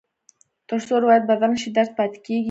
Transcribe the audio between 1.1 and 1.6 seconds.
بدل نه